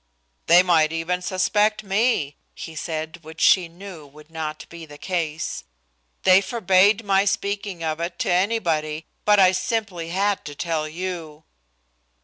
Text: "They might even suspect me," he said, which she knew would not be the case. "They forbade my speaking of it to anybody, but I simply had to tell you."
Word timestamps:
"They 0.47 0.63
might 0.63 0.91
even 0.91 1.21
suspect 1.21 1.83
me," 1.83 2.35
he 2.55 2.73
said, 2.75 3.19
which 3.23 3.39
she 3.39 3.67
knew 3.67 4.07
would 4.07 4.31
not 4.31 4.65
be 4.67 4.83
the 4.87 4.97
case. 4.97 5.63
"They 6.23 6.41
forbade 6.41 7.05
my 7.05 7.23
speaking 7.25 7.83
of 7.83 7.99
it 7.99 8.17
to 8.25 8.31
anybody, 8.31 9.05
but 9.25 9.37
I 9.39 9.51
simply 9.51 10.09
had 10.09 10.43
to 10.45 10.55
tell 10.55 10.87
you." 10.89 11.43